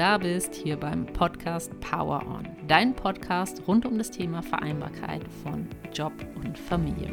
[0.00, 5.68] da bist, hier beim Podcast Power On, dein Podcast rund um das Thema Vereinbarkeit von
[5.92, 7.12] Job und Familie.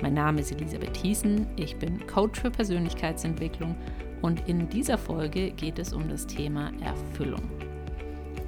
[0.00, 3.76] Mein Name ist Elisabeth Thiessen, ich bin Coach für Persönlichkeitsentwicklung
[4.22, 7.42] und in dieser Folge geht es um das Thema Erfüllung.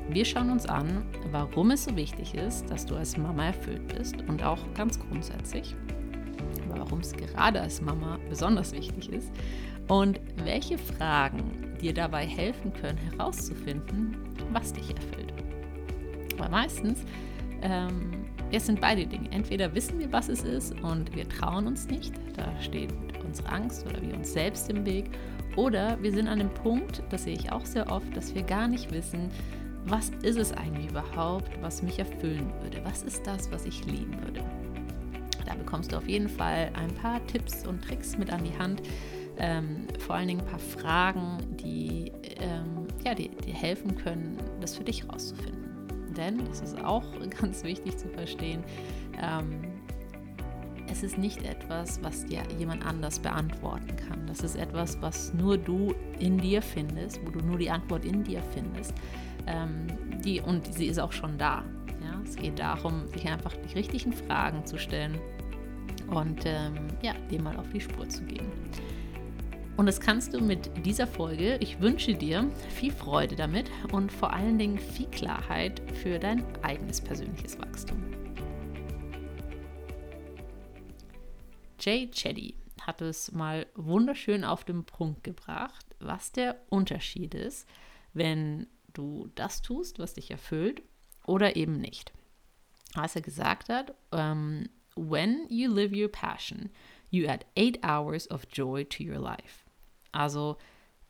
[0.09, 4.17] Wir schauen uns an, warum es so wichtig ist, dass du als Mama erfüllt bist
[4.29, 5.77] und auch ganz grundsätzlich,
[6.71, 9.31] warum es gerade als Mama besonders wichtig ist
[9.89, 14.17] und welche Fragen dir dabei helfen können herauszufinden,
[14.53, 15.33] was dich erfüllt.
[16.39, 17.05] Aber meistens
[17.63, 18.11] ähm,
[18.51, 19.31] es sind beide Dinge.
[19.31, 22.93] Entweder wissen wir, was es ist und wir trauen uns nicht, da steht
[23.25, 25.11] unsere Angst oder wir uns selbst im Weg.
[25.57, 28.69] Oder wir sind an dem Punkt, das sehe ich auch sehr oft, dass wir gar
[28.69, 29.31] nicht wissen,
[29.85, 32.81] was ist es eigentlich überhaupt, was mich erfüllen würde?
[32.85, 34.43] Was ist das, was ich lieben würde?
[35.47, 38.83] Da bekommst du auf jeden Fall ein paar Tipps und Tricks mit an die Hand.
[39.39, 44.85] Ähm, vor allen Dingen ein paar Fragen, die ähm, ja, dir helfen können, das für
[44.85, 45.69] dich rauszufinden
[46.19, 47.05] denn, das ist auch
[47.41, 48.63] ganz wichtig zu verstehen,
[49.23, 49.63] ähm,
[50.91, 54.27] es ist nicht etwas, was dir jemand anders beantworten kann.
[54.27, 58.25] Das ist etwas, was nur du in dir findest, wo du nur die Antwort in
[58.25, 58.95] dir findest.
[59.47, 59.87] Ähm,
[60.25, 61.63] die, und sie ist auch schon da.
[62.03, 62.19] Ja?
[62.25, 65.19] Es geht darum, sich einfach die richtigen Fragen zu stellen
[66.11, 68.47] und ähm, ja, dem mal auf die Spur zu gehen.
[69.79, 71.57] Und das kannst du mit dieser Folge.
[71.59, 77.01] Ich wünsche dir viel Freude damit und vor allen Dingen viel Klarheit für dein eigenes
[77.01, 78.03] persönliches Wachstum.
[81.79, 87.69] Jay Chetty hat es mal wunderschön auf den Punkt gebracht, was der Unterschied ist,
[88.13, 90.83] wenn du das tust, was dich erfüllt
[91.25, 92.13] oder eben nicht.
[92.95, 96.71] Als er gesagt hat, um, ähm, when you live your passion,
[97.11, 99.68] you add eight hours of joy to your life.
[100.13, 100.57] Also,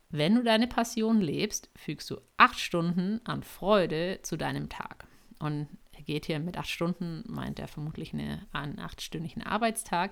[0.09, 5.05] wenn du deine Passion lebst, fügst du acht Stunden an Freude zu deinem Tag.
[5.39, 10.11] Und er geht hier mit acht Stunden, meint er vermutlich eine, einen achtstündigen Arbeitstag.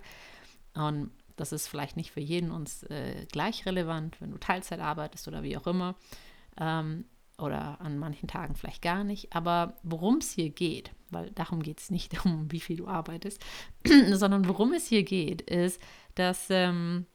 [0.74, 5.28] Und das ist vielleicht nicht für jeden uns äh, gleich relevant, wenn du Teilzeit arbeitest
[5.28, 5.96] oder wie auch immer.
[6.60, 7.06] Ähm,
[7.38, 9.34] oder an manchen Tagen vielleicht gar nicht.
[9.34, 13.44] Aber worum es hier geht, weil darum geht es nicht um, wie viel du arbeitest,
[14.12, 15.82] sondern worum es hier geht, ist,
[16.16, 17.06] dass ähm,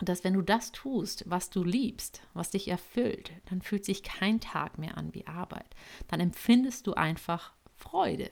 [0.00, 4.40] dass wenn du das tust, was du liebst, was dich erfüllt, dann fühlt sich kein
[4.40, 5.74] Tag mehr an wie Arbeit.
[6.08, 8.30] Dann empfindest du einfach Freude.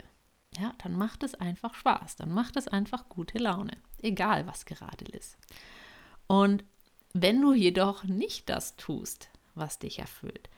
[0.59, 5.05] Ja, dann macht es einfach Spaß, dann macht es einfach gute Laune, egal was gerade
[5.05, 5.37] ist.
[6.27, 6.65] Und
[7.13, 10.49] wenn du jedoch nicht das tust, was dich erfüllt,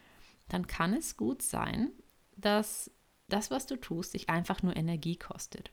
[0.50, 1.92] dann kann es gut sein,
[2.36, 2.92] dass
[3.28, 5.72] das, was du tust, dich einfach nur Energie kostet.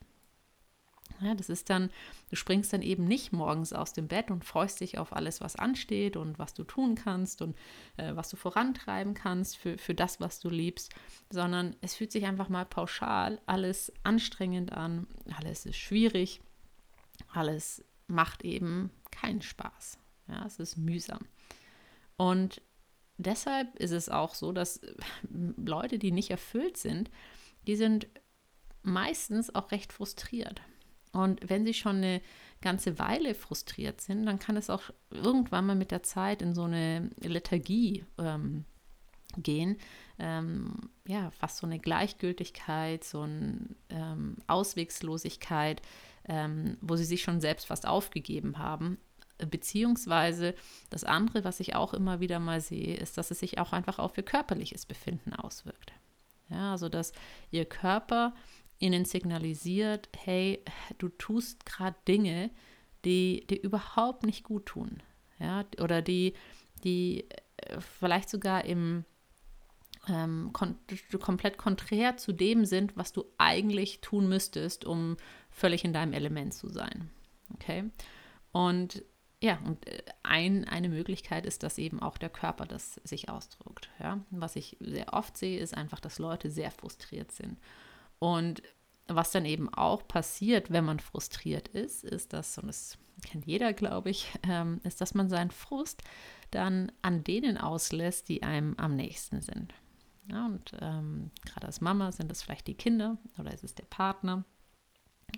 [1.19, 1.89] Ja, das ist dann,
[2.29, 5.55] du springst dann eben nicht morgens aus dem Bett und freust dich auf alles, was
[5.55, 7.57] ansteht und was du tun kannst und
[7.97, 10.93] äh, was du vorantreiben kannst für, für das, was du liebst,
[11.29, 15.07] sondern es fühlt sich einfach mal pauschal alles anstrengend an,
[15.37, 16.41] alles ist schwierig,
[17.33, 19.97] alles macht eben keinen Spaß.
[20.27, 21.25] Ja, es ist mühsam.
[22.17, 22.61] Und
[23.17, 24.81] deshalb ist es auch so, dass
[25.29, 27.09] Leute, die nicht erfüllt sind,
[27.67, 28.07] die sind
[28.83, 30.61] meistens auch recht frustriert.
[31.13, 32.21] Und wenn sie schon eine
[32.61, 36.63] ganze Weile frustriert sind, dann kann es auch irgendwann mal mit der Zeit in so
[36.63, 38.65] eine Lethargie ähm,
[39.37, 39.77] gehen.
[40.19, 45.81] Ähm, ja, fast so eine Gleichgültigkeit, so eine ähm, Auswegslosigkeit,
[46.25, 48.97] ähm, wo sie sich schon selbst fast aufgegeben haben.
[49.49, 50.53] Beziehungsweise
[50.91, 53.97] das andere, was ich auch immer wieder mal sehe, ist, dass es sich auch einfach
[53.97, 55.93] auf ihr körperliches Befinden auswirkt.
[56.49, 57.13] Ja, also dass
[57.49, 58.35] ihr Körper
[58.81, 60.63] ihnen signalisiert, hey,
[60.97, 62.51] du tust gerade Dinge,
[63.05, 65.01] die dir überhaupt nicht gut tun.
[65.39, 66.33] Ja, oder die,
[66.83, 69.05] die äh, vielleicht sogar im
[70.07, 70.77] ähm, kon
[71.19, 75.17] komplett konträr zu dem sind, was du eigentlich tun müsstest, um
[75.49, 77.09] völlig in deinem Element zu sein.
[77.53, 77.89] Okay?
[78.51, 79.03] Und
[79.41, 83.89] ja, und äh, ein, eine Möglichkeit ist, dass eben auch der Körper das sich ausdrückt.
[83.99, 84.19] Ja?
[84.29, 87.59] Was ich sehr oft sehe, ist einfach, dass Leute sehr frustriert sind.
[88.21, 88.61] Und
[89.07, 93.73] was dann eben auch passiert, wenn man frustriert ist, ist das, und das kennt jeder,
[93.73, 96.03] glaube ich, ähm, ist, dass man seinen Frust
[96.51, 99.73] dann an denen auslässt, die einem am nächsten sind.
[100.29, 103.85] Ja, und ähm, gerade als Mama sind es vielleicht die Kinder oder ist es der
[103.85, 104.45] Partner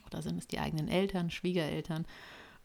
[0.06, 2.06] oder sind es die eigenen Eltern, Schwiegereltern.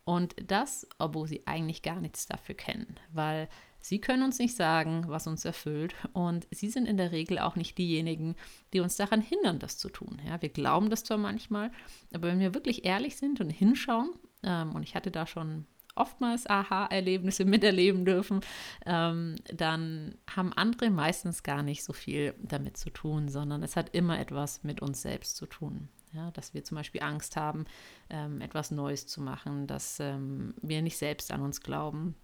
[0.05, 3.49] Und das, obwohl sie eigentlich gar nichts dafür kennen, weil
[3.81, 7.57] Sie können uns nicht sagen, was uns erfüllt und sie sind in der Regel auch
[7.57, 8.35] nicht diejenigen,
[8.73, 10.21] die uns daran hindern, das zu tun.
[10.27, 11.71] Ja, wir glauben das zwar manchmal,
[12.13, 14.11] aber wenn wir wirklich ehrlich sind und hinschauen,
[14.43, 15.67] ähm, und ich hatte da schon
[15.99, 18.41] oftmals Aha-Erlebnisse miterleben dürfen,
[18.87, 23.95] ähm, dann haben andere meistens gar nicht so viel damit zu tun, sondern es hat
[23.95, 25.89] immer etwas mit uns selbst zu tun.
[26.15, 27.67] Ja, dass wir zum Beispiel Angst haben,
[28.09, 32.15] ähm, etwas Neues zu machen, dass ähm, wir nicht selbst an uns glauben,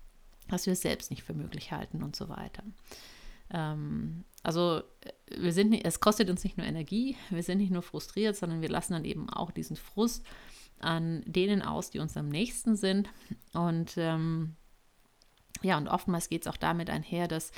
[0.49, 2.63] dass wir selbst nicht für möglich halten und so weiter.
[3.51, 7.83] Ähm, also äh, wir sind es kostet uns nicht nur Energie, wir sind nicht nur
[7.83, 10.25] frustriert, sondern wir lassen dann eben auch diesen Frust
[10.81, 13.09] an denen aus, die uns am nächsten sind.
[13.53, 14.57] Und ähm,
[15.63, 17.53] ja, und oftmals geht es auch damit einher, dass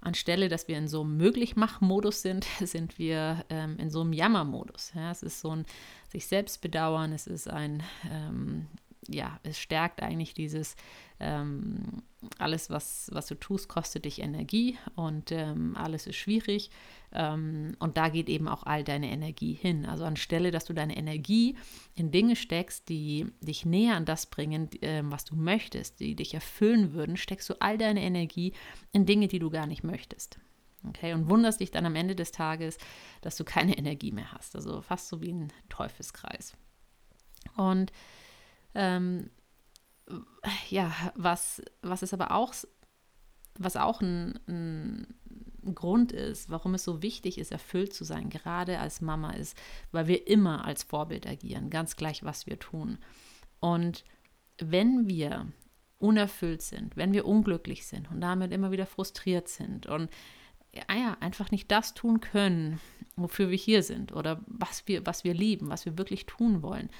[0.00, 4.92] anstelle, dass wir in so einem Möglichmach-Modus sind, sind wir ähm, in so einem Jammer-Modus.
[4.94, 5.64] Ja, es ist so ein
[6.08, 8.66] sich selbst bedauern, es ist ein ähm,
[9.08, 10.76] ja, es stärkt eigentlich dieses,
[11.20, 12.02] ähm,
[12.38, 16.70] alles, was, was du tust, kostet dich Energie und ähm, alles ist schwierig.
[17.12, 19.86] Ähm, und da geht eben auch all deine Energie hin.
[19.86, 21.56] Also anstelle, dass du deine Energie
[21.94, 26.34] in Dinge steckst, die dich näher an das bringen, äh, was du möchtest, die dich
[26.34, 28.52] erfüllen würden, steckst du all deine Energie
[28.92, 30.38] in Dinge, die du gar nicht möchtest.
[30.88, 32.78] Okay, und wunderst dich dann am Ende des Tages,
[33.20, 34.54] dass du keine Energie mehr hast.
[34.54, 36.54] Also fast so wie ein Teufelskreis.
[37.56, 37.92] Und
[38.74, 39.30] ähm,
[40.68, 42.54] ja, was, was ist aber auch,
[43.58, 45.14] was auch ein, ein,
[45.74, 49.58] Grund ist, warum es so wichtig ist, erfüllt zu sein, gerade als Mama ist,
[49.90, 52.98] weil wir immer als Vorbild agieren, ganz gleich, was wir tun.
[53.58, 54.04] Und
[54.58, 55.48] wenn wir
[55.98, 60.08] unerfüllt sind, wenn wir unglücklich sind und damit immer wieder frustriert sind und
[60.72, 62.80] ja, einfach nicht das tun können,
[63.16, 66.90] wofür wir hier sind oder was wir, was wir lieben, was wir wirklich tun wollen,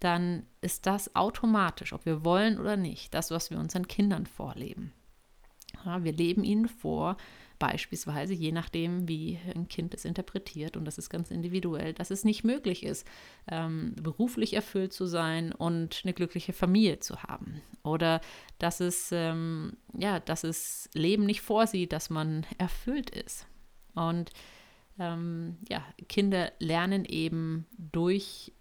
[0.00, 4.92] dann ist das automatisch, ob wir wollen oder nicht, das, was wir unseren Kindern vorleben.
[5.84, 7.16] Ja, wir leben ihnen vor,
[7.60, 12.24] beispielsweise, je nachdem, wie ein Kind es interpretiert, und das ist ganz individuell, dass es
[12.24, 13.06] nicht möglich ist,
[13.48, 17.60] ähm, beruflich erfüllt zu sein und eine glückliche Familie zu haben.
[17.84, 18.20] Oder
[18.58, 23.46] dass es, ähm, ja, dass es Leben nicht vorsieht, dass man erfüllt ist.
[23.94, 24.30] Und
[25.00, 28.52] ähm, ja, Kinder lernen eben durch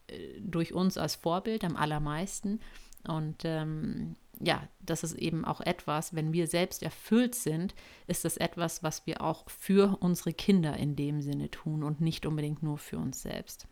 [0.41, 2.59] durch uns als Vorbild am allermeisten.
[3.07, 7.75] Und ähm, ja, das ist eben auch etwas, wenn wir selbst erfüllt sind,
[8.07, 12.25] ist das etwas, was wir auch für unsere Kinder in dem Sinne tun und nicht
[12.25, 13.67] unbedingt nur für uns selbst.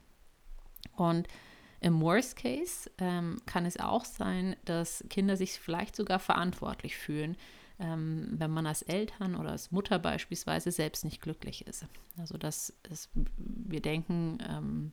[0.96, 1.28] Und
[1.80, 7.38] im Worst Case ähm, kann es auch sein, dass Kinder sich vielleicht sogar verantwortlich fühlen,
[7.80, 11.86] ähm, wenn man als Eltern oder als Mutter beispielsweise selbst nicht glücklich ist.
[12.18, 14.92] Also dass es, wir denken, ähm,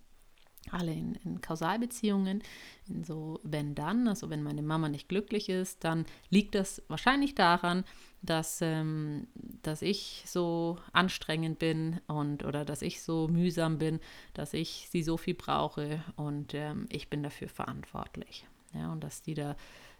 [0.70, 2.42] alle in, in, Kausalbeziehungen,
[2.88, 7.34] in so wenn dann, also wenn meine Mama nicht glücklich ist, dann liegt das wahrscheinlich
[7.34, 7.84] daran,
[8.22, 9.26] dass, ähm,
[9.62, 14.00] dass ich so anstrengend bin und oder dass ich so mühsam bin,
[14.32, 18.46] dass ich sie so viel brauche und ähm, ich bin dafür verantwortlich.
[18.72, 19.56] Ja, und dass die da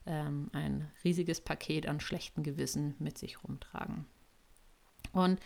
[0.07, 4.07] ähm, ein riesiges Paket an schlechten Gewissen mit sich rumtragen.
[5.13, 5.41] Und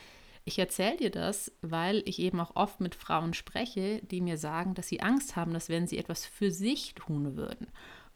[0.45, 4.75] ich erzähle dir das, weil ich eben auch oft mit Frauen spreche, die mir sagen,
[4.75, 7.67] dass sie Angst haben, dass wenn sie etwas für sich tun würden,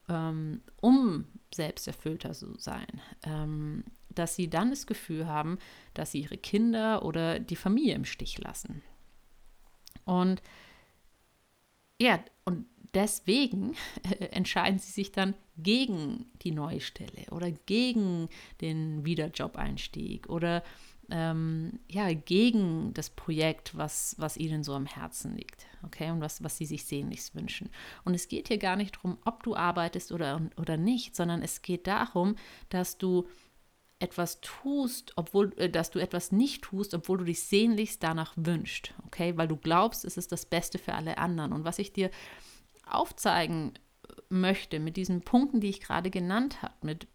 [0.09, 5.59] ähm, um selbsterfüllter zu sein, ähm, dass sie dann das Gefühl haben,
[5.95, 8.83] dass sie ihre Kinder oder die Familie im Stich lassen.
[10.05, 10.43] Und
[12.01, 13.75] ja, und deswegen
[14.31, 18.29] entscheiden sie sich dann gegen die neue Stelle oder gegen
[18.61, 20.63] den Wiederjob-Einstieg oder
[21.11, 26.43] ähm, ja, gegen das Projekt, was, was ihnen so am Herzen liegt, okay, und was,
[26.43, 27.71] was sie sich sehnlichst wünschen.
[28.05, 31.61] Und es geht hier gar nicht darum, ob du arbeitest oder, oder nicht, sondern es
[31.61, 32.37] geht darum,
[32.71, 33.27] dass du
[33.99, 38.95] etwas tust, obwohl, äh, dass du etwas nicht tust, obwohl du dich sehnlichst danach wünscht,
[39.07, 41.53] okay, weil du glaubst, es ist das Beste für alle anderen.
[41.53, 42.11] Und was ich dir
[42.95, 43.73] aufzeigen
[44.29, 47.07] möchte mit diesen Punkten, die ich gerade genannt habe, mit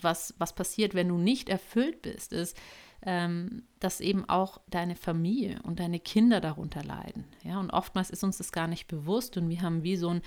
[0.00, 2.56] was, was passiert, wenn du nicht erfüllt bist, ist,
[3.02, 7.24] ähm, dass eben auch deine Familie und deine Kinder darunter leiden.
[7.44, 10.22] Ja, und oftmals ist uns das gar nicht bewusst und wir haben wie so einen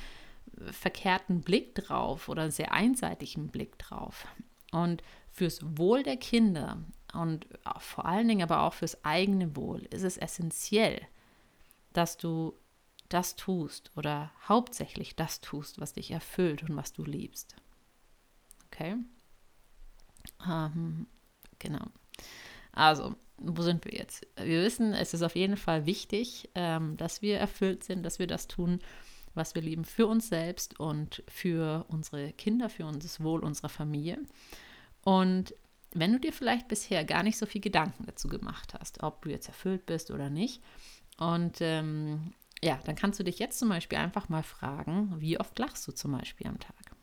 [0.72, 4.26] verkehrten Blick drauf oder einen sehr einseitigen Blick drauf.
[4.72, 6.78] Und fürs Wohl der Kinder
[7.14, 7.48] und
[7.80, 11.02] vor allen Dingen aber auch fürs eigene Wohl ist es essentiell,
[11.94, 12.54] dass du
[13.14, 17.56] das tust oder hauptsächlich das tust, was dich erfüllt und was du liebst.
[18.68, 18.96] Okay?
[20.48, 21.08] Ähm,
[21.60, 21.86] genau.
[22.72, 24.26] Also, wo sind wir jetzt?
[24.38, 28.28] Wir wissen, es ist auf jeden Fall wichtig, ähm, dass wir erfüllt sind, dass wir
[28.28, 28.80] das tun,
[29.34, 34.20] was wir lieben, für uns selbst und für unsere Kinder, für das Wohl unserer Familie.
[35.04, 35.56] Und
[35.94, 39.30] wenn du dir vielleicht bisher gar nicht so viel Gedanken dazu gemacht hast, ob du
[39.30, 40.62] jetzt erfüllt bist oder nicht,
[41.18, 45.58] und ähm, ja, dann kannst du dich jetzt zum Beispiel einfach mal fragen, wie oft
[45.58, 46.96] lachst du zum Beispiel am Tag?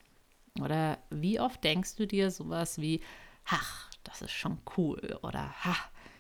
[0.61, 3.01] Oder wie oft denkst du dir sowas wie,
[3.45, 5.77] ach, das ist schon cool oder ha,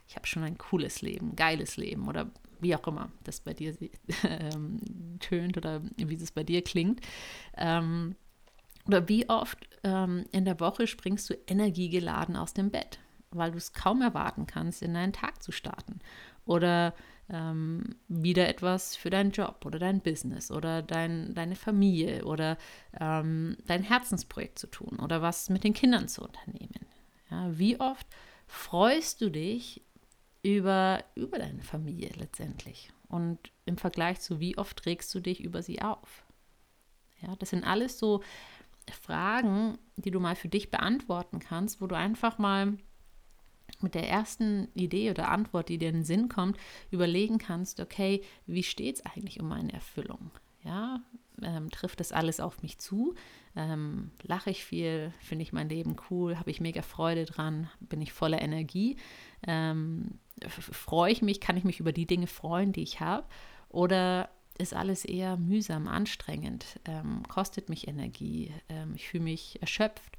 [0.08, 2.30] ich habe schon ein cooles Leben, geiles Leben oder
[2.60, 3.76] wie auch immer das bei dir
[4.24, 4.80] ähm,
[5.20, 7.00] tönt oder wie es bei dir klingt.
[7.56, 8.16] Ähm,
[8.86, 12.98] oder wie oft ähm, in der Woche springst du energiegeladen aus dem Bett,
[13.30, 16.00] weil du es kaum erwarten kannst, in deinen Tag zu starten.
[16.48, 16.94] Oder
[17.30, 22.56] ähm, wieder etwas für deinen Job oder dein Business oder dein, deine Familie oder
[22.98, 26.86] ähm, dein Herzensprojekt zu tun oder was mit den Kindern zu unternehmen.
[27.30, 28.06] Ja, wie oft
[28.46, 29.82] freust du dich
[30.42, 32.90] über, über deine Familie letztendlich?
[33.08, 36.24] Und im Vergleich zu wie oft trägst du dich über sie auf?
[37.20, 38.22] Ja, das sind alles so
[39.02, 42.78] Fragen, die du mal für dich beantworten kannst, wo du einfach mal
[43.82, 46.56] mit der ersten Idee oder Antwort, die dir in den Sinn kommt,
[46.90, 50.30] überlegen kannst, okay, wie steht es eigentlich um meine Erfüllung?
[50.64, 51.00] Ja,
[51.42, 53.14] ähm, trifft das alles auf mich zu?
[53.54, 55.12] Ähm, lache ich viel?
[55.20, 56.38] Finde ich mein Leben cool?
[56.38, 57.70] Habe ich mega Freude dran?
[57.80, 58.96] Bin ich voller Energie?
[59.46, 60.18] Ähm,
[60.48, 61.40] freue ich mich?
[61.40, 63.26] Kann ich mich über die Dinge freuen, die ich habe?
[63.68, 70.16] Oder ist alles eher mühsam, anstrengend, ähm, kostet mich Energie, ähm, ich fühle mich erschöpft.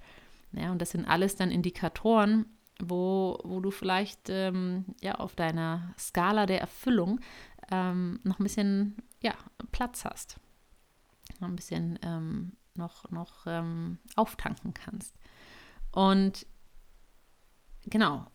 [0.53, 2.45] Ja, und das sind alles dann Indikatoren,
[2.79, 7.19] wo, wo du vielleicht ähm, ja, auf deiner Skala der Erfüllung
[7.71, 9.33] ähm, noch ein bisschen ja,
[9.71, 10.37] Platz hast.
[11.41, 15.15] Ein bisschen ähm, noch, noch ähm, auftanken kannst.
[15.91, 16.45] Und
[17.85, 18.27] genau,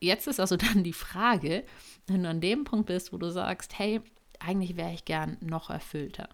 [0.00, 1.64] jetzt ist also dann die Frage,
[2.06, 4.00] wenn du an dem Punkt bist, wo du sagst, hey,
[4.38, 6.28] eigentlich wäre ich gern noch erfüllter.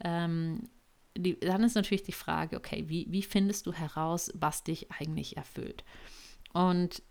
[0.00, 0.68] Ähm,
[1.16, 5.36] die, dann ist natürlich die Frage, okay, wie, wie findest du heraus, was dich eigentlich
[5.36, 5.84] erfüllt?
[6.54, 7.02] Und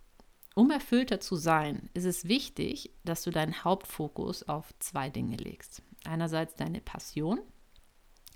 [0.56, 5.84] um erfüllter zu sein, ist es wichtig, dass du deinen Hauptfokus auf zwei Dinge legst.
[6.06, 7.40] Einerseits deine Passion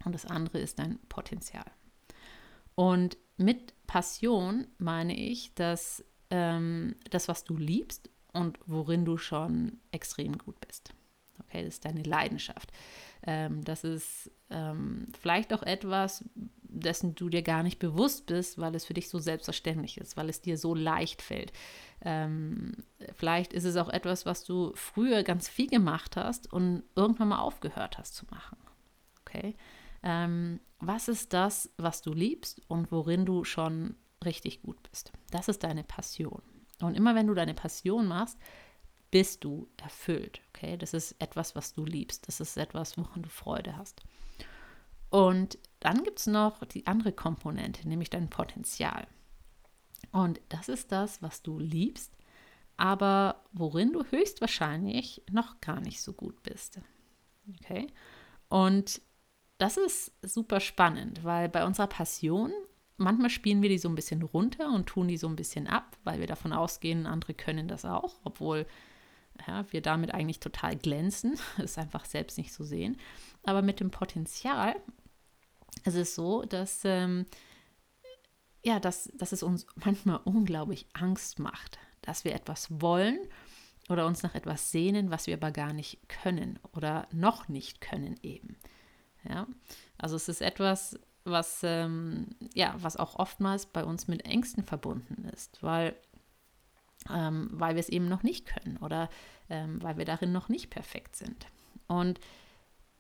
[0.06, 1.66] und das andere ist dein Potenzial.
[2.76, 9.80] Und mit Passion meine ich, dass ähm, das, was du liebst und worin du schon
[9.92, 10.94] extrem gut bist.
[11.40, 12.72] Okay, das ist deine Leidenschaft.
[13.24, 16.24] Ähm, das ist ähm, vielleicht auch etwas,
[16.79, 20.29] dessen du dir gar nicht bewusst bist, weil es für dich so selbstverständlich ist, weil
[20.29, 21.53] es dir so leicht fällt.
[22.01, 22.74] Ähm,
[23.13, 27.39] vielleicht ist es auch etwas, was du früher ganz viel gemacht hast und irgendwann mal
[27.39, 28.57] aufgehört hast zu machen.
[29.22, 29.55] Okay?
[30.03, 35.12] Ähm, was ist das, was du liebst und worin du schon richtig gut bist?
[35.31, 36.41] Das ist deine Passion.
[36.81, 38.38] Und immer wenn du deine Passion machst,
[39.10, 40.41] bist du erfüllt.
[40.50, 42.27] Okay, das ist etwas, was du liebst.
[42.27, 44.03] Das ist etwas, woran du Freude hast.
[45.10, 45.57] Und
[45.88, 49.08] dann gibt es noch die andere Komponente, nämlich dein Potenzial.
[50.12, 52.12] Und das ist das, was du liebst,
[52.75, 56.82] aber worin du höchstwahrscheinlich noch gar nicht so gut bist.
[57.56, 57.88] Okay?
[58.50, 59.01] Und
[59.60, 62.51] das ist super spannend, weil bei unserer Passion,
[62.98, 65.96] manchmal spielen wir die so ein bisschen runter und tun die so ein bisschen ab,
[66.03, 68.65] weil wir davon ausgehen, andere können das auch, obwohl
[69.48, 72.98] ja, wir damit eigentlich total glänzen, es einfach selbst nicht so sehen.
[73.44, 74.75] Aber mit dem Potenzial
[75.79, 77.25] ist es so, dass, ähm,
[78.63, 83.19] ja, dass, dass es uns manchmal unglaublich Angst macht, dass wir etwas wollen
[83.89, 88.17] oder uns nach etwas sehnen, was wir aber gar nicht können oder noch nicht können
[88.22, 88.57] eben.
[89.27, 89.48] Ja,
[89.98, 95.25] also es ist etwas, was, ähm, ja, was auch oftmals bei uns mit Ängsten verbunden
[95.34, 95.96] ist, weil
[97.10, 99.10] ähm, weil wir es eben noch nicht können oder
[99.50, 101.48] ähm, weil wir darin noch nicht perfekt sind.
[101.88, 102.19] Und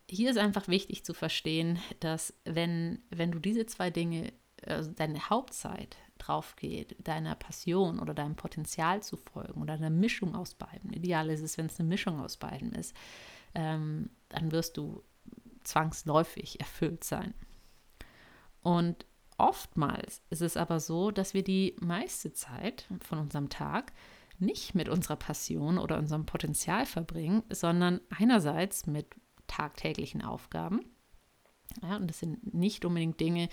[0.09, 4.33] hier ist einfach wichtig zu verstehen, dass wenn, wenn du diese zwei Dinge,
[4.65, 10.35] also deine Hauptzeit drauf geht, deiner Passion oder deinem Potenzial zu folgen oder einer Mischung
[10.35, 12.95] aus beiden, ideal ist es, wenn es eine Mischung aus beiden ist,
[13.53, 15.03] ähm, dann wirst du
[15.63, 17.33] zwangsläufig erfüllt sein.
[18.61, 19.05] Und
[19.37, 23.93] Oftmals ist es aber so, dass wir die meiste Zeit von unserem Tag
[24.39, 29.07] nicht mit unserer Passion oder unserem Potenzial verbringen, sondern einerseits mit
[29.47, 30.81] tagtäglichen Aufgaben.
[31.81, 33.49] Ja, und das sind nicht unbedingt Dinge,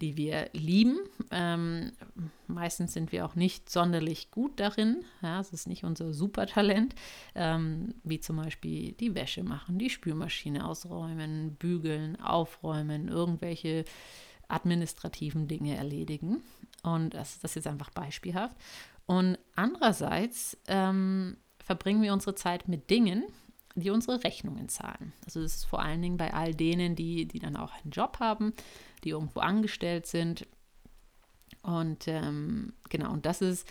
[0.00, 0.98] die wir lieben.
[1.30, 1.92] Ähm,
[2.46, 5.04] meistens sind wir auch nicht sonderlich gut darin.
[5.22, 6.94] Ja, es ist nicht unser Supertalent,
[7.34, 13.84] ähm, wie zum Beispiel die Wäsche machen, die Spülmaschine ausräumen, bügeln, aufräumen, irgendwelche
[14.46, 16.42] administrativen Dinge erledigen.
[16.82, 18.56] Und das, das ist jetzt einfach beispielhaft.
[19.06, 23.24] Und andererseits ähm, verbringen wir unsere Zeit mit Dingen,
[23.80, 25.12] die unsere Rechnungen zahlen.
[25.24, 28.18] Also das ist vor allen Dingen bei all denen, die, die dann auch einen Job
[28.20, 28.52] haben,
[29.04, 30.46] die irgendwo angestellt sind.
[31.62, 33.66] Und ähm, genau, und das ist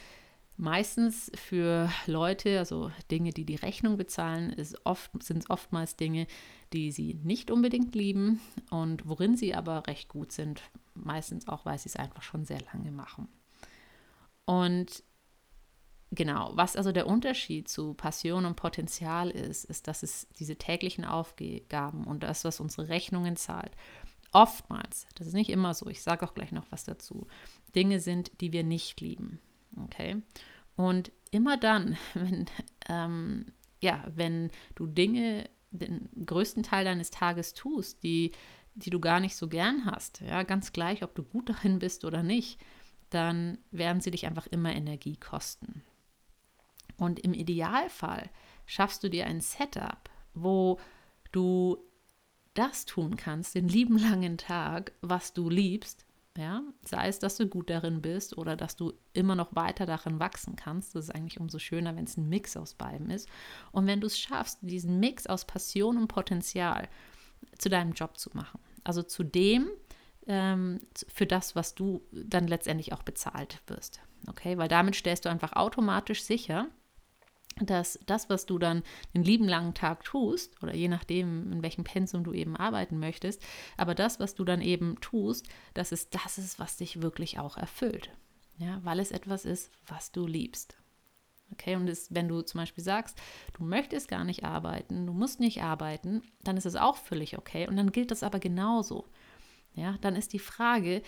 [0.58, 6.28] meistens für Leute, also Dinge, die die Rechnung bezahlen, ist oft, sind es oftmals Dinge,
[6.74, 10.62] die sie nicht unbedingt lieben und worin sie aber recht gut sind.
[10.96, 13.28] meistens auch, weil sie es einfach schon sehr lange machen.
[14.46, 15.04] Und
[16.12, 21.06] genau, was also der Unterschied zu Passion und Potenzial ist, ist, dass es diese täglichen
[21.06, 23.72] Aufgaben und das, was unsere Rechnungen zahlt,
[24.32, 27.28] oftmals, das ist nicht immer so, ich sage auch gleich noch was dazu,
[27.76, 29.40] Dinge sind, die wir nicht lieben.
[29.86, 30.22] Okay?
[30.76, 32.46] Und immer dann, wenn,
[32.88, 33.46] ähm,
[33.82, 38.32] ja, wenn du Dinge den größten Teil deines Tages tust, die,
[38.76, 42.06] die du gar nicht so gern hast, ja, ganz gleich, ob du gut darin bist
[42.06, 42.60] oder nicht,
[43.10, 45.84] dann werden sie dich einfach immer Energie kosten.
[46.98, 48.30] Und im Idealfall
[48.66, 50.80] schaffst du dir ein Setup, wo
[51.32, 51.78] du
[52.54, 57.48] das tun kannst, den lieben langen Tag, was du liebst, ja, sei es, dass du
[57.48, 60.94] gut darin bist oder dass du immer noch weiter darin wachsen kannst.
[60.94, 63.28] Das ist eigentlich umso schöner, wenn es ein Mix aus beidem ist.
[63.72, 66.90] Und wenn du es schaffst, diesen Mix aus Passion und Potenzial
[67.58, 69.68] zu deinem Job zu machen, also zu dem,
[70.28, 74.00] ähm, für das, was du dann letztendlich auch bezahlt wirst.
[74.28, 76.68] Okay, weil damit stellst du einfach automatisch sicher,
[77.62, 78.84] dass das, was du dann
[79.14, 83.42] den lieben langen Tag tust, oder je nachdem, in welchem Pensum du eben arbeiten möchtest,
[83.78, 87.58] aber das, was du dann eben tust, dass es das ist, was dich wirklich auch
[87.58, 88.12] erfüllt.
[88.58, 90.78] Ja, weil es etwas ist, was du liebst.
[91.52, 93.18] Okay, und es, wenn du zum Beispiel sagst,
[93.54, 97.68] du möchtest gar nicht arbeiten, du musst nicht arbeiten, dann ist es auch völlig okay.
[97.68, 99.06] Und dann gilt das aber genauso.
[99.74, 101.04] Ja, dann ist die Frage,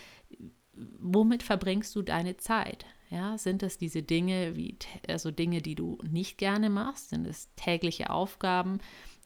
[0.74, 2.86] womit verbringst du deine Zeit?
[3.10, 7.10] Ja, sind es diese Dinge wie also Dinge, die du nicht gerne machst?
[7.10, 8.80] Sind es tägliche Aufgaben,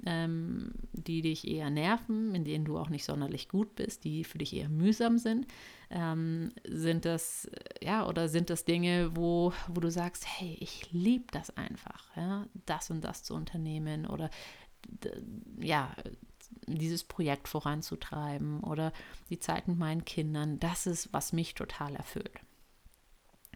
[0.05, 4.37] ähm, die dich eher nerven, in denen du auch nicht sonderlich gut bist, die für
[4.37, 5.47] dich eher mühsam sind?
[5.89, 7.49] Ähm, sind das
[7.81, 12.47] ja oder sind das Dinge, wo, wo du sagst, hey, ich liebe das einfach, ja,
[12.65, 14.29] das und das zu unternehmen oder
[15.59, 15.93] ja,
[16.67, 18.93] dieses Projekt voranzutreiben oder
[19.29, 22.39] die Zeit mit meinen Kindern, das ist, was mich total erfüllt.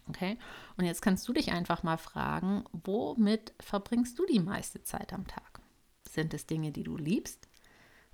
[0.09, 0.37] Okay?
[0.77, 5.27] Und jetzt kannst du dich einfach mal fragen, womit verbringst du die meiste Zeit am
[5.27, 5.61] Tag?
[6.09, 7.47] Sind es Dinge, die du liebst?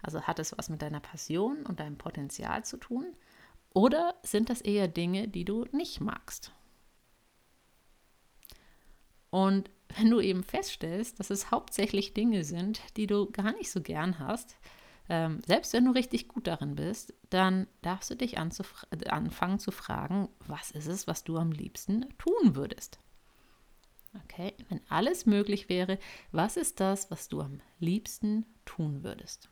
[0.01, 3.15] Also hat es was mit deiner Passion und deinem Potenzial zu tun?
[3.73, 6.51] Oder sind das eher Dinge, die du nicht magst?
[9.29, 13.81] Und wenn du eben feststellst, dass es hauptsächlich Dinge sind, die du gar nicht so
[13.81, 14.57] gern hast,
[15.09, 20.29] ähm, selbst wenn du richtig gut darin bist, dann darfst du dich anfangen zu fragen,
[20.47, 22.99] was ist es, was du am liebsten tun würdest?
[24.23, 25.97] Okay, wenn alles möglich wäre,
[26.31, 29.49] was ist das, was du am liebsten tun würdest?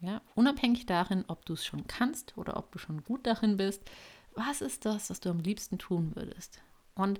[0.00, 3.82] Ja, unabhängig darin, ob du es schon kannst oder ob du schon gut darin bist,
[4.34, 6.60] was ist das, was du am liebsten tun würdest?
[6.94, 7.18] Und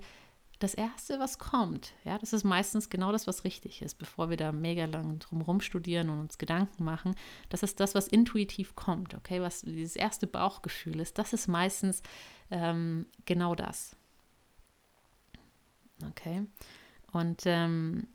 [0.59, 4.37] das Erste, was kommt, ja, das ist meistens genau das, was richtig ist, bevor wir
[4.37, 7.15] da mega lang drumherum studieren und uns Gedanken machen.
[7.49, 11.17] Das ist das, was intuitiv kommt, okay, was dieses erste Bauchgefühl ist.
[11.17, 12.03] Das ist meistens
[12.51, 13.95] ähm, genau das.
[16.09, 16.45] Okay.
[17.11, 18.07] Und, ähm,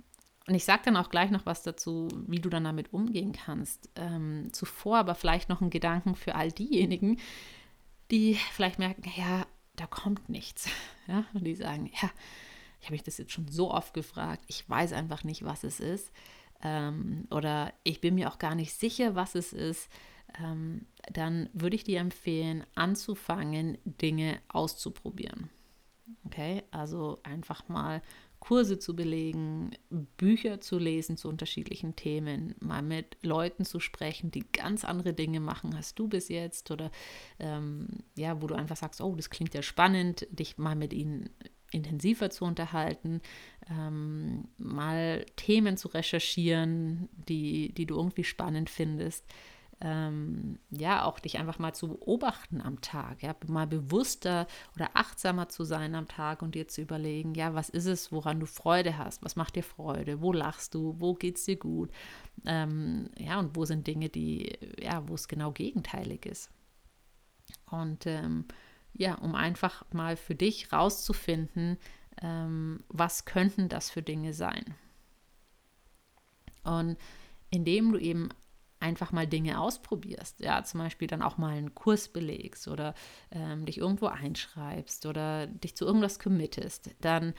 [0.46, 3.90] und ich sage dann auch gleich noch was dazu, wie du dann damit umgehen kannst.
[3.96, 7.18] Ähm, zuvor aber vielleicht noch einen Gedanken für all diejenigen,
[8.11, 9.46] die vielleicht merken, ja,
[9.80, 10.68] da kommt nichts.
[11.08, 11.24] Ja?
[11.34, 12.08] Und die sagen, ja,
[12.78, 15.80] ich habe mich das jetzt schon so oft gefragt, ich weiß einfach nicht, was es
[15.80, 16.12] ist.
[16.62, 19.90] Ähm, oder ich bin mir auch gar nicht sicher, was es ist.
[20.40, 25.50] Ähm, dann würde ich dir empfehlen, anzufangen, Dinge auszuprobieren.
[26.26, 28.02] Okay, also einfach mal
[28.40, 29.70] Kurse zu belegen,
[30.16, 35.40] Bücher zu lesen zu unterschiedlichen Themen, mal mit Leuten zu sprechen, die ganz andere Dinge
[35.40, 36.90] machen als du bis jetzt oder
[37.38, 41.31] ähm, ja, wo du einfach sagst, oh, das klingt ja spannend, dich mal mit ihnen
[41.70, 43.20] intensiver zu unterhalten,
[43.70, 49.24] ähm, mal Themen zu recherchieren, die, die du irgendwie spannend findest
[49.82, 55.48] ähm, ja, auch dich einfach mal zu beobachten am Tag, ja, mal bewusster oder achtsamer
[55.48, 58.98] zu sein am Tag und dir zu überlegen, ja, was ist es, woran du Freude
[58.98, 61.90] hast, was macht dir Freude, wo lachst du, wo geht es dir gut,
[62.44, 66.50] ähm, ja, und wo sind Dinge, die, ja, wo es genau gegenteilig ist.
[67.70, 68.44] Und ähm,
[68.92, 71.78] ja, um einfach mal für dich rauszufinden,
[72.20, 74.74] ähm, was könnten das für Dinge sein.
[76.64, 76.98] Und
[77.50, 78.28] indem du eben
[78.80, 80.40] einfach mal Dinge ausprobierst.
[80.40, 82.94] Ja, zum Beispiel dann auch mal einen Kurs belegst oder
[83.30, 87.34] ähm, dich irgendwo einschreibst oder dich zu irgendwas committest, dann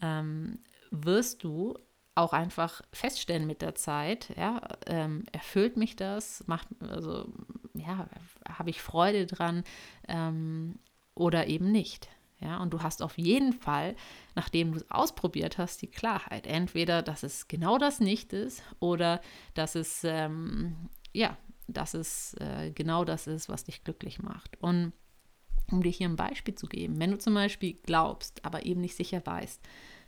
[0.00, 0.58] ähm,
[0.90, 1.78] wirst du
[2.14, 7.32] auch einfach feststellen mit der Zeit, ja, ähm, erfüllt mich das, macht, also,
[7.74, 8.06] ja,
[8.46, 9.64] habe ich Freude dran
[10.08, 10.78] ähm,
[11.14, 12.08] oder eben nicht.
[12.42, 13.94] Ja, und du hast auf jeden Fall,
[14.34, 16.46] nachdem du es ausprobiert hast, die Klarheit.
[16.46, 19.20] Entweder, dass es genau das nicht ist oder
[19.54, 21.36] dass es, ähm, ja,
[21.68, 24.60] dass es äh, genau das ist, was dich glücklich macht.
[24.60, 24.92] Und
[25.70, 28.96] um dir hier ein Beispiel zu geben, wenn du zum Beispiel glaubst, aber eben nicht
[28.96, 29.60] sicher weißt,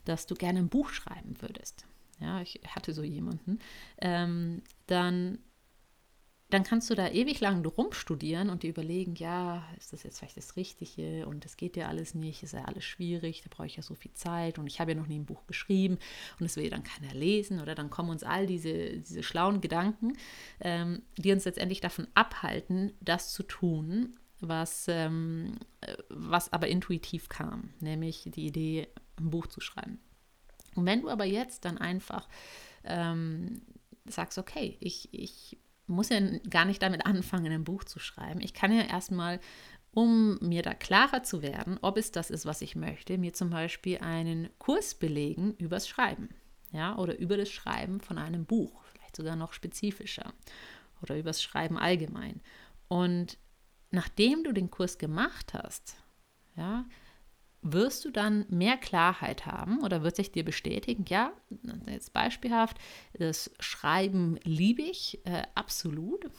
[0.05, 1.87] dass du gerne ein Buch schreiben würdest,
[2.21, 3.59] ja, ich hatte so jemanden,
[3.99, 5.39] ähm, dann
[6.55, 10.37] dann kannst du da ewig lang rumstudieren und dir überlegen, ja, ist das jetzt vielleicht
[10.37, 13.75] das Richtige und das geht ja alles nicht, ist ja alles schwierig, da brauche ich
[13.75, 15.99] ja so viel Zeit und ich habe ja noch nie ein Buch geschrieben
[16.39, 20.13] und es will dann keiner lesen oder dann kommen uns all diese, diese schlauen Gedanken,
[20.61, 25.59] ähm, die uns letztendlich davon abhalten, das zu tun, was, ähm,
[26.09, 28.87] was aber intuitiv kam, nämlich die Idee,
[29.19, 29.99] ein Buch zu schreiben.
[30.77, 32.29] Und wenn du aber jetzt dann einfach
[32.85, 33.63] ähm,
[34.05, 36.21] sagst, okay, ich, ich muss ja
[36.51, 38.41] gar nicht damit anfangen, ein Buch zu schreiben.
[38.41, 39.41] Ich kann ja erstmal,
[39.93, 43.51] um mir da klarer zu werden, ob es das ist, was ich möchte, mir zum
[43.51, 46.31] Beispiel einen Kurs belegen übers Schreiben.
[46.73, 50.33] Ja, oder über das Schreiben von einem Buch, vielleicht sogar noch spezifischer.
[51.03, 52.41] Oder übers Schreiben allgemein.
[52.89, 53.39] Und
[53.91, 55.97] nachdem du den Kurs gemacht hast,
[56.57, 56.85] ja,
[57.65, 61.33] wirst du dann mehr Klarheit haben oder wird sich dir bestätigen, ja,
[61.87, 62.77] jetzt beispielhaft,
[63.15, 66.31] das Schreiben liebe ich äh, absolut,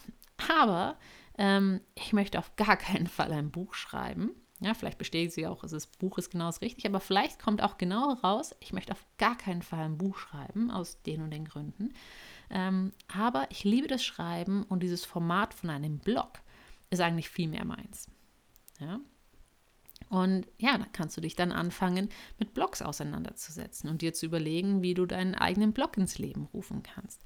[0.61, 0.97] aber
[1.37, 4.31] ähm, ich möchte auf gar keinen Fall ein Buch schreiben.
[4.61, 7.77] Ja, vielleicht bestätigt sie auch, das Buch ist genau das Richtige, aber vielleicht kommt auch
[7.77, 11.45] genau raus, ich möchte auf gar keinen Fall ein Buch schreiben, aus den und den
[11.45, 11.89] Gründen.
[12.49, 16.39] Ähm, aber ich liebe das Schreiben und dieses Format von einem Blog
[16.91, 18.09] ist eigentlich viel mehr meins.
[18.79, 18.99] Ja,
[20.15, 22.07] und ja, da kannst du dich dann anfangen,
[22.39, 26.83] mit Blogs auseinanderzusetzen und dir zu überlegen, wie du deinen eigenen Blog ins Leben rufen
[26.83, 27.21] kannst.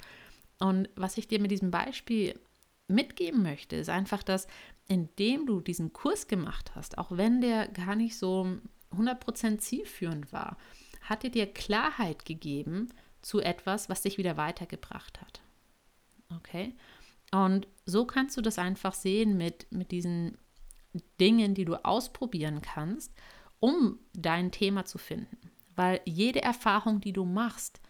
[0.58, 2.40] Und was ich dir mit diesem Beispiel
[2.88, 4.48] mitgeben möchte, ist einfach, dass
[4.88, 8.58] indem du diesen Kurs gemacht hast, auch wenn der gar nicht so
[8.92, 10.58] 100% zielführend war,
[11.02, 12.90] hat er dir Klarheit gegeben
[13.22, 15.44] zu etwas, was dich wieder weitergebracht hat.
[16.36, 16.76] Okay?
[17.32, 20.40] Und so kannst du das einfach sehen mit, mit diesen
[21.20, 23.14] Dingen, die du ausprobieren kannst,
[23.60, 25.38] um dein Thema zu finden.
[25.76, 27.82] Weil jede Erfahrung, die du machst,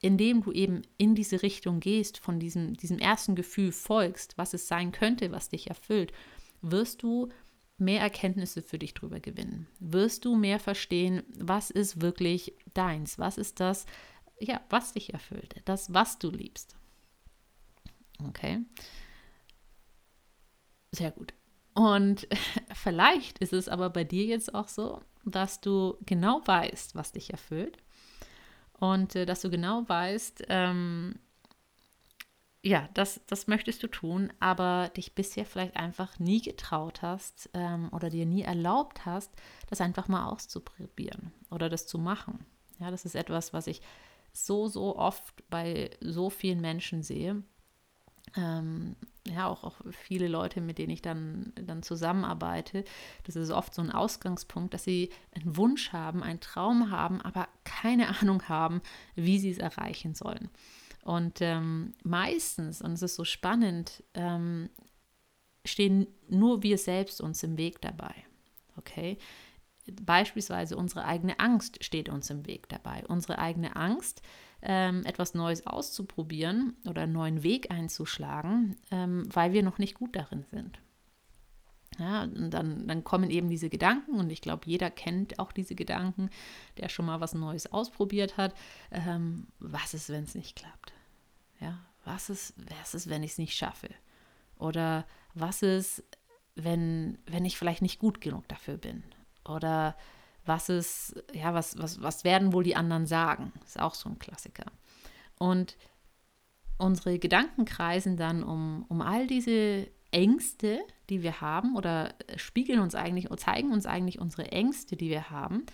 [0.00, 4.68] indem du eben in diese Richtung gehst, von diesem, diesem ersten Gefühl folgst, was es
[4.68, 6.12] sein könnte, was dich erfüllt,
[6.60, 7.28] wirst du
[7.78, 9.66] mehr Erkenntnisse für dich drüber gewinnen.
[9.80, 13.86] Wirst du mehr verstehen, was ist wirklich deins, was ist das,
[14.38, 16.76] ja, was dich erfüllt, das, was du liebst.
[18.28, 18.64] Okay.
[20.92, 21.34] Sehr gut.
[21.76, 22.26] Und
[22.74, 27.30] vielleicht ist es aber bei dir jetzt auch so, dass du genau weißt, was dich
[27.30, 27.76] erfüllt
[28.72, 31.16] und äh, dass du genau weißt, ähm,
[32.62, 37.90] ja, das, das möchtest du tun, aber dich bisher vielleicht einfach nie getraut hast ähm,
[37.92, 39.30] oder dir nie erlaubt hast,
[39.68, 42.46] das einfach mal auszuprobieren oder das zu machen.
[42.80, 43.82] Ja, das ist etwas, was ich
[44.32, 47.42] so, so oft bei so vielen Menschen sehe.
[48.34, 48.96] Ähm,
[49.28, 52.84] ja, auch, auch viele Leute, mit denen ich dann, dann zusammenarbeite,
[53.24, 57.48] das ist oft so ein Ausgangspunkt, dass sie einen Wunsch haben, einen Traum haben, aber
[57.64, 58.80] keine Ahnung haben,
[59.14, 60.50] wie sie es erreichen sollen.
[61.02, 64.70] Und ähm, meistens, und es ist so spannend, ähm,
[65.64, 68.14] stehen nur wir selbst uns im Weg dabei.
[68.76, 69.18] Okay?
[70.02, 73.04] Beispielsweise unsere eigene Angst steht uns im Weg dabei.
[73.06, 74.20] Unsere eigene Angst,
[74.68, 80.16] ähm, etwas Neues auszuprobieren oder einen neuen Weg einzuschlagen, ähm, weil wir noch nicht gut
[80.16, 80.80] darin sind.
[81.98, 85.76] Ja, und dann, dann kommen eben diese Gedanken und ich glaube, jeder kennt auch diese
[85.76, 86.30] Gedanken,
[86.78, 88.54] der schon mal was Neues ausprobiert hat.
[88.90, 90.92] Ähm, was ist, wenn es nicht klappt?
[91.60, 93.88] Ja, was ist, was ist, wenn ich es nicht schaffe?
[94.58, 96.02] Oder was ist,
[96.56, 99.04] wenn, wenn ich vielleicht nicht gut genug dafür bin?
[99.44, 99.96] Oder
[100.46, 103.52] was ist, ja, was, was, was werden wohl die anderen sagen?
[103.64, 104.66] Ist auch so ein Klassiker.
[105.38, 105.76] Und
[106.78, 110.80] unsere Gedanken kreisen dann um, um all diese Ängste,
[111.10, 115.66] die wir haben, oder spiegeln uns eigentlich, zeigen uns eigentlich unsere Ängste, die wir haben.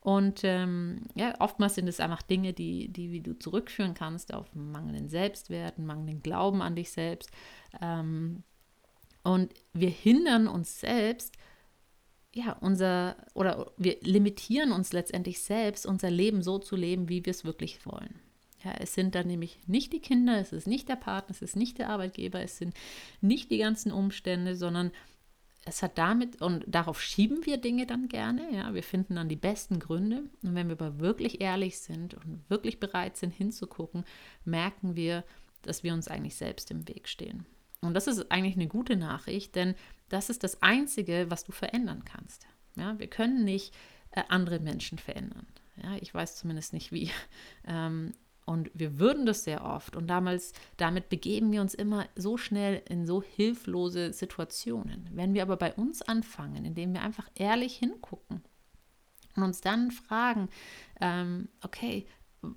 [0.00, 5.08] Und ähm, ja, oftmals sind es einfach Dinge, die, die du zurückführen kannst auf mangelnden
[5.08, 7.30] Selbstwert, mangelnden Glauben an dich selbst.
[7.80, 8.42] Ähm,
[9.22, 11.34] und wir hindern uns selbst,
[12.34, 17.30] ja, unser, oder wir limitieren uns letztendlich selbst, unser Leben so zu leben, wie wir
[17.30, 18.18] es wirklich wollen.
[18.64, 21.54] Ja, es sind dann nämlich nicht die Kinder, es ist nicht der Partner, es ist
[21.54, 22.74] nicht der Arbeitgeber, es sind
[23.20, 24.90] nicht die ganzen Umstände, sondern
[25.66, 29.36] es hat damit, und darauf schieben wir Dinge dann gerne, ja, wir finden dann die
[29.36, 30.24] besten Gründe.
[30.42, 34.04] Und wenn wir aber wirklich ehrlich sind und wirklich bereit sind hinzugucken,
[34.44, 35.24] merken wir,
[35.62, 37.46] dass wir uns eigentlich selbst im Weg stehen.
[37.80, 39.74] Und das ist eigentlich eine gute Nachricht, denn
[40.14, 42.46] das ist das Einzige, was du verändern kannst.
[42.76, 43.74] Ja, wir können nicht
[44.12, 45.46] äh, andere Menschen verändern.
[45.82, 47.10] Ja, ich weiß zumindest nicht wie.
[47.66, 48.12] Ähm,
[48.46, 49.96] Und wir würden das sehr oft.
[49.96, 55.08] Und damals, damit begeben wir uns immer so schnell in so hilflose Situationen.
[55.12, 58.42] Wenn wir aber bei uns anfangen, indem wir einfach ehrlich hingucken
[59.34, 60.50] und uns dann fragen,
[61.00, 62.06] ähm, okay,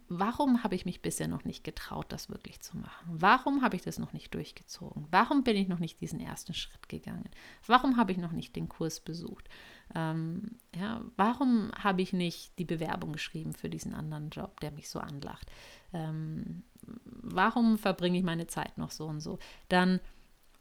[0.07, 3.07] warum habe ich mich bisher noch nicht getraut, das wirklich zu machen?
[3.07, 5.07] Warum habe ich das noch nicht durchgezogen?
[5.11, 7.29] Warum bin ich noch nicht diesen ersten Schritt gegangen?
[7.65, 9.49] Warum habe ich noch nicht den Kurs besucht?
[9.95, 14.89] Ähm, ja, warum habe ich nicht die Bewerbung geschrieben für diesen anderen Job, der mich
[14.89, 15.51] so anlacht?
[15.93, 19.39] Ähm, warum verbringe ich meine Zeit noch so und so?
[19.69, 19.99] Dann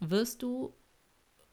[0.01, 0.75] wirst du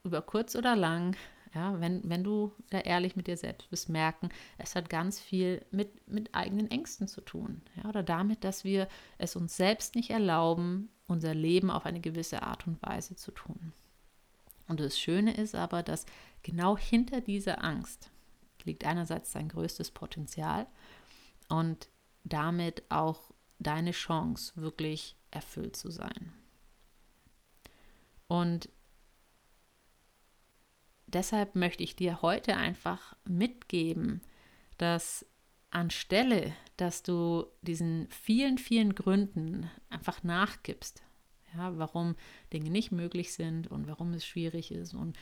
[0.04, 1.16] über kurz oder lang
[1.54, 5.64] ja, wenn, wenn du da ehrlich mit dir selbst bist, merken, es hat ganz viel
[5.70, 7.62] mit, mit eigenen Ängsten zu tun.
[7.76, 8.88] Ja, oder damit, dass wir
[9.18, 13.72] es uns selbst nicht erlauben, unser Leben auf eine gewisse Art und Weise zu tun.
[14.66, 16.06] Und das Schöne ist aber, dass
[16.42, 18.10] genau hinter dieser Angst
[18.64, 20.66] liegt einerseits dein größtes Potenzial
[21.48, 21.88] und
[22.24, 26.32] damit auch deine Chance, wirklich erfüllt zu sein.
[28.26, 28.68] Und
[31.14, 34.20] deshalb möchte ich dir heute einfach mitgeben,
[34.78, 35.26] dass
[35.70, 41.02] anstelle, dass du diesen vielen, vielen Gründen einfach nachgibst,
[41.56, 42.16] ja, warum
[42.52, 45.16] Dinge nicht möglich sind und warum es schwierig ist und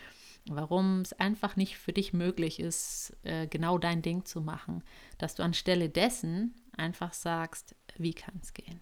[0.47, 4.83] warum es einfach nicht für dich möglich ist, äh, genau dein Ding zu machen,
[5.19, 8.81] dass du anstelle dessen einfach sagst, wie kann es gehen?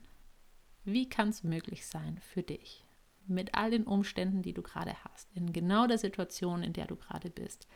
[0.85, 2.85] Wie kann es möglich sein für dich?
[3.31, 6.97] Mit all den Umständen, die du gerade hast, in genau der Situation, in der du
[6.97, 7.67] gerade bist.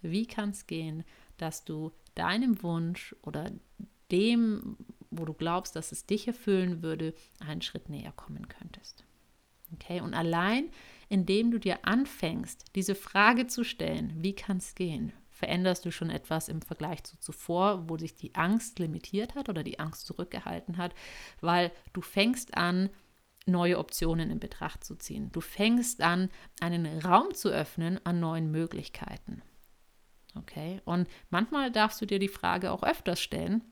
[0.00, 1.04] Wie kann es gehen,
[1.36, 3.50] dass du deinem Wunsch oder
[4.10, 4.76] dem,
[5.10, 9.04] wo du glaubst, dass es dich erfüllen würde, einen Schritt näher kommen könntest?
[9.74, 10.70] Okay, und allein
[11.12, 16.08] indem du dir anfängst, diese Frage zu stellen, wie kann es gehen, veränderst du schon
[16.08, 20.78] etwas im Vergleich zu zuvor, wo sich die Angst limitiert hat oder die Angst zurückgehalten
[20.78, 20.94] hat,
[21.42, 22.88] weil du fängst an,
[23.46, 25.30] neue Optionen in Betracht zu ziehen.
[25.32, 29.42] Du fängst an, einen Raum zu öffnen an neuen Möglichkeiten.
[30.34, 33.62] Okay, und manchmal darfst du dir die Frage auch öfters stellen,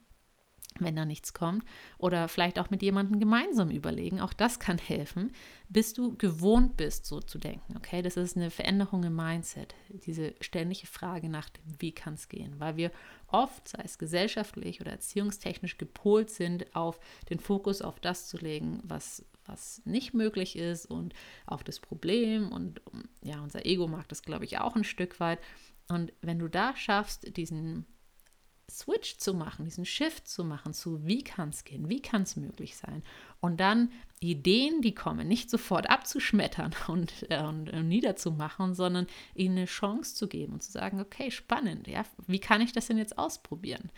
[0.78, 1.64] wenn da nichts kommt,
[1.98, 4.20] oder vielleicht auch mit jemandem gemeinsam überlegen.
[4.20, 5.32] Auch das kann helfen,
[5.68, 7.76] bis du gewohnt bist, so zu denken.
[7.76, 9.74] Okay, das ist eine Veränderung im Mindset.
[9.88, 12.90] Diese ständige Frage nach dem, wie kann es gehen, weil wir
[13.26, 18.80] oft, sei es gesellschaftlich oder erziehungstechnisch gepolt sind, auf den Fokus auf das zu legen,
[18.84, 21.14] was was nicht möglich ist und
[21.46, 22.52] auf das Problem.
[22.52, 22.80] Und
[23.22, 25.40] ja, unser Ego mag das, glaube ich, auch ein Stück weit.
[25.88, 27.86] Und wenn du da schaffst, diesen
[28.70, 32.36] Switch zu machen, diesen Shift zu machen zu, wie kann es gehen, wie kann es
[32.36, 33.02] möglich sein.
[33.40, 39.58] Und dann Ideen, die kommen, nicht sofort abzuschmettern und, äh, und äh, niederzumachen, sondern ihnen
[39.58, 42.98] eine Chance zu geben und zu sagen, okay, spannend, ja, wie kann ich das denn
[42.98, 43.90] jetzt ausprobieren?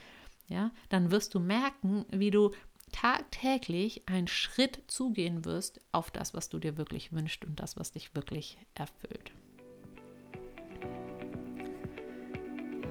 [0.49, 2.51] Ja, dann wirst du merken, wie du
[2.93, 7.93] tagtäglich einen Schritt zugehen wirst auf das, was du dir wirklich wünschst und das, was
[7.93, 9.33] dich wirklich erfüllt.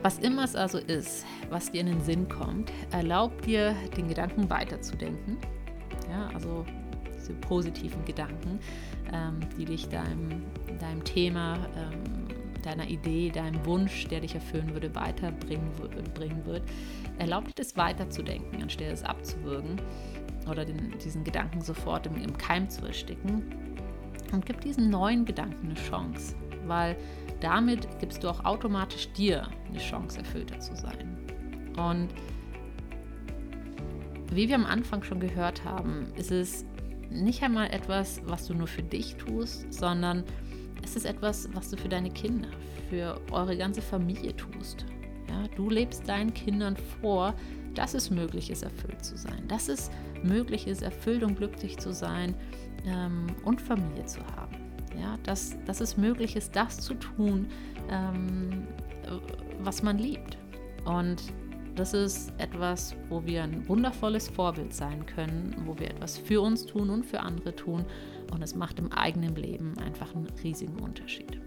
[0.02, 4.50] Was immer es also ist, was dir in den Sinn kommt, erlaubt dir, den Gedanken
[4.50, 5.38] weiterzudenken.
[6.10, 6.66] Ja, also
[7.16, 8.60] diese positiven Gedanken,
[9.14, 10.44] ähm, die dich deinem,
[10.80, 15.72] deinem Thema, ähm, deiner Idee, deinem Wunsch, der dich erfüllen würde, weiterbringen
[16.14, 16.64] bringen wird.
[17.18, 19.80] Erlaub dir das weiterzudenken, anstelle es abzuwürgen
[20.50, 23.44] oder den, diesen Gedanken sofort im, im Keim zu ersticken.
[24.32, 26.96] Und gib diesen neuen Gedanken eine Chance, weil
[27.42, 31.18] damit gibst du auch automatisch dir eine Chance, erfüllter zu sein.
[31.78, 32.10] Und
[34.32, 36.66] wie wir am Anfang schon gehört haben, ist es
[37.10, 40.24] nicht einmal etwas, was du nur für dich tust, sondern
[40.84, 42.50] es ist etwas, was du für deine Kinder,
[42.90, 44.86] für eure ganze Familie tust.
[45.30, 47.34] Ja, du lebst deinen Kindern vor,
[47.74, 49.90] dass es möglich ist, erfüllt zu sein, dass es
[50.24, 52.36] möglich ist, erfüllt und glücklich zu sein
[52.86, 54.58] ähm, und Familie zu haben.
[55.00, 57.48] Ja, dass, dass es möglich ist, das zu tun,
[57.90, 58.68] ähm,
[59.64, 60.38] was man liebt.
[60.86, 61.22] Und
[61.76, 66.66] das ist etwas, wo wir ein wundervolles Vorbild sein können, wo wir etwas für uns
[66.66, 67.86] tun und für andere tun.
[68.32, 71.40] Und es macht im eigenen Leben einfach einen riesigen Unterschied.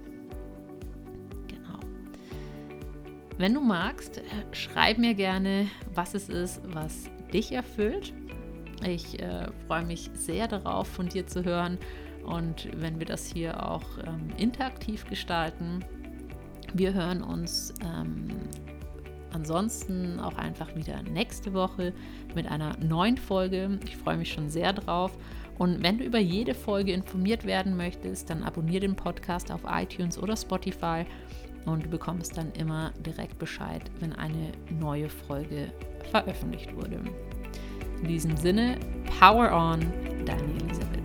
[3.36, 8.12] Wenn du magst, schreib mir gerne, was es ist, was dich erfüllt.
[8.86, 11.78] Ich äh, freue mich sehr darauf, von dir zu hören
[12.24, 15.84] und wenn wir das hier auch ähm, interaktiv gestalten.
[16.74, 18.28] Wir hören uns ähm,
[19.32, 21.92] ansonsten auch einfach wieder nächste Woche
[22.36, 23.80] mit einer neuen Folge.
[23.84, 25.10] Ich freue mich schon sehr drauf.
[25.58, 30.18] Und wenn du über jede Folge informiert werden möchtest, dann abonniere den Podcast auf iTunes
[30.18, 31.04] oder Spotify
[31.64, 35.72] und du bekommst dann immer direkt Bescheid, wenn eine neue Folge
[36.10, 37.00] veröffentlicht wurde.
[38.02, 38.78] In diesem Sinne,
[39.18, 39.80] Power on,
[40.26, 41.03] deine Elisabeth.